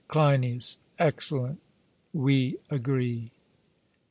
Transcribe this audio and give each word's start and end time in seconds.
CLEINIAS: 0.07 0.79
Excellent: 0.97 1.59
we 2.11 2.57
agree. 2.71 3.29